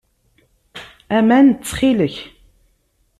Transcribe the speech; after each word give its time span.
Aman, 1.17 1.47
ttxil-k. 1.51 2.15